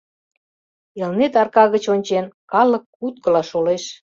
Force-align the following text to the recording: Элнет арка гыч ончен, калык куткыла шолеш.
Элнет 1.03 1.33
арка 1.41 1.63
гыч 1.73 1.83
ончен, 1.93 2.25
калык 2.51 2.83
куткыла 2.95 3.43
шолеш. 3.49 3.83